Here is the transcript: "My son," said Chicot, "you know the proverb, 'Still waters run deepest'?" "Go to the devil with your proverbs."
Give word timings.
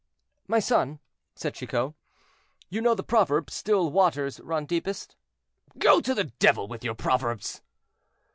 "My 0.47 0.57
son," 0.57 0.99
said 1.35 1.53
Chicot, 1.53 1.93
"you 2.69 2.81
know 2.81 2.95
the 2.95 3.03
proverb, 3.03 3.51
'Still 3.51 3.91
waters 3.91 4.39
run 4.39 4.65
deepest'?" 4.65 5.15
"Go 5.77 6.01
to 6.01 6.15
the 6.15 6.23
devil 6.23 6.67
with 6.67 6.83
your 6.83 6.95
proverbs." 6.95 7.61